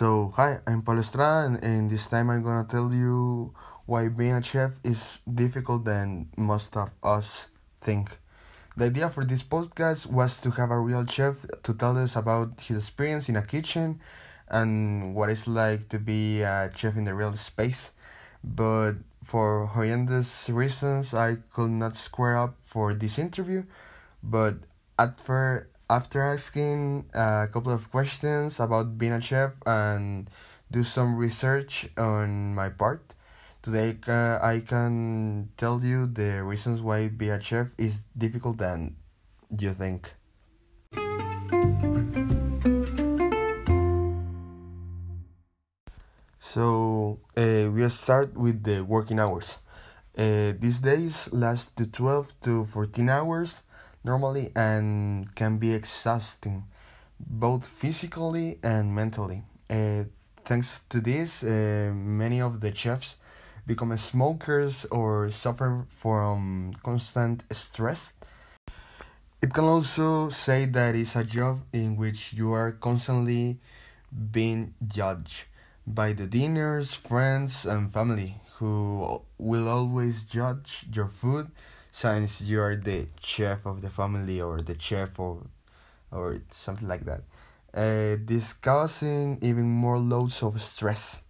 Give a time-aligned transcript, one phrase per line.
[0.00, 3.52] So, hi, I'm Paulo Estrada, and, this time I'm gonna tell you
[3.84, 7.48] why being a chef is difficult than most of us
[7.82, 8.16] think.
[8.78, 12.62] The idea for this podcast was to have a real chef to tell us about
[12.62, 14.00] his experience in a kitchen
[14.48, 17.90] and what it's like to be a chef in the real space.
[18.42, 23.64] But for horrendous reasons, I could not square up for this interview.
[24.22, 24.64] But
[24.98, 30.30] at first, after asking a couple of questions about being a chef and
[30.70, 33.02] do some research on my part,
[33.60, 38.94] today uh, I can tell you the reasons why being a chef is difficult than
[39.58, 40.14] you think.
[46.38, 49.58] So uh, we start with the working hours.
[50.16, 53.62] Uh, these days last to 12 to 14 hours
[54.04, 56.64] normally and can be exhausting,
[57.18, 59.42] both physically and mentally.
[59.68, 60.04] Uh,
[60.44, 63.16] thanks to this, uh, many of the chefs
[63.66, 68.14] become smokers or suffer from constant stress.
[69.42, 73.58] It can also say that it's a job in which you are constantly
[74.32, 75.44] being judged
[75.86, 81.50] by the dinners, friends, and family who will always judge your food
[81.92, 85.46] since you are the chef of the family or the chef or
[86.12, 87.22] or something like that.
[87.72, 91.22] Uh, this causing even more loads of stress.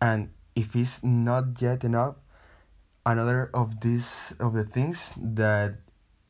[0.00, 2.16] And if it's not yet enough,
[3.04, 5.74] another of these of the things that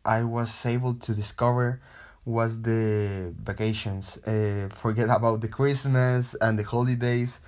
[0.05, 1.81] I was able to discover
[2.25, 4.19] was the vacations.
[4.27, 7.41] Uh, forget about the Christmas and the holidays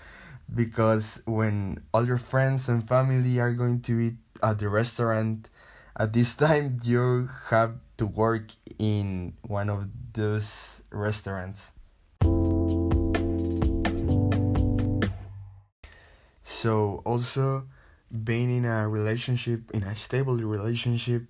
[0.52, 5.48] because when all your friends and family are going to eat at the restaurant
[5.96, 11.70] at this time you have to work in one of those restaurants.
[16.42, 17.66] So also
[18.10, 21.26] being in a relationship in a stable relationship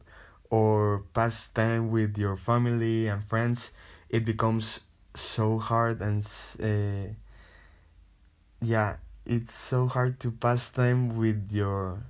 [0.50, 3.70] or pass time with your family and friends
[4.10, 4.80] it becomes
[5.14, 6.26] so hard and
[6.62, 7.08] uh,
[8.60, 12.04] yeah it's so hard to pass time with your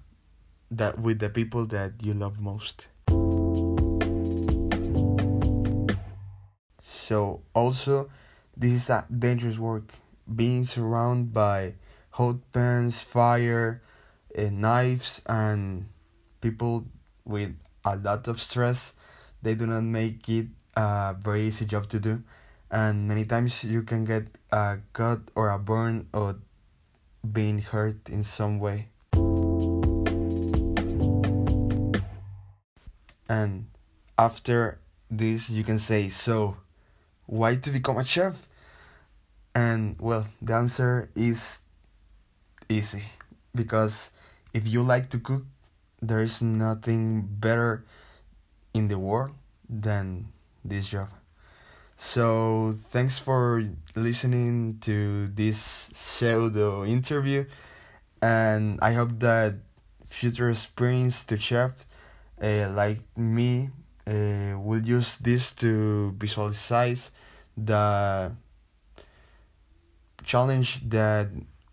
[0.71, 2.89] that with the people that you love most.
[6.83, 8.11] So also
[8.57, 9.95] this is a dangerous work.
[10.25, 11.75] Being surrounded by
[12.11, 13.83] hot pans fire
[14.37, 15.87] uh, knives and
[16.41, 16.87] people
[17.25, 17.55] with
[17.85, 18.95] a lot of stress
[19.45, 22.23] they do not make it a very easy job to do.
[22.71, 26.37] And many times you can get a cut or a burn or
[27.33, 28.89] being hurt in some way.
[33.29, 33.67] And
[34.19, 34.79] after
[35.11, 36.57] this, you can say, So,
[37.27, 38.47] why to become a chef?
[39.55, 41.61] And well, the answer is
[42.69, 43.05] easy
[43.55, 44.11] because
[44.53, 45.45] if you like to cook,
[46.03, 47.85] there is nothing better
[48.75, 49.33] in the world
[49.69, 50.33] than
[50.65, 51.09] this job.
[51.97, 57.47] So thanks for listening to this pseudo interview,
[58.21, 59.55] and I hope that
[60.07, 61.87] future experience to chef
[62.43, 63.71] uh, like me
[64.07, 67.11] uh, will use this to visualize
[67.57, 68.33] the
[70.25, 71.29] challenge that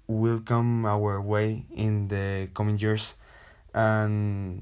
[0.08, 3.16] will come our way in the coming years
[3.74, 4.62] and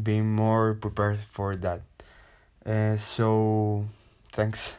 [0.00, 1.82] being more prepared for that.
[2.66, 3.86] Uh, so
[4.34, 4.76] Thanks.